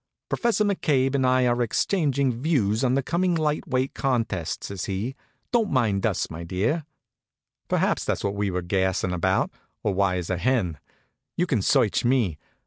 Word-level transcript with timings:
"Professor 0.29 0.65
McCabe 0.65 1.13
and 1.13 1.27
I 1.27 1.45
are 1.45 1.61
exchanging 1.61 2.41
views 2.41 2.83
on 2.83 2.95
the 2.95 3.03
coming 3.03 3.35
light 3.35 3.67
weight 3.67 3.93
contest," 3.93 4.63
says 4.63 4.85
he. 4.85 5.15
"Don't 5.51 5.69
mind 5.69 6.07
us, 6.07 6.27
my 6.27 6.43
dear." 6.43 6.85
Perhaps 7.67 8.05
that's 8.05 8.23
what 8.23 8.33
we 8.33 8.49
were 8.49 8.63
gassin' 8.63 9.13
about, 9.13 9.51
or 9.83 9.93
why 9.93 10.15
is 10.15 10.31
a 10.31 10.39
hen. 10.39 10.79
You 11.37 11.45
can 11.45 11.61
search 11.61 12.03
me. 12.03 12.39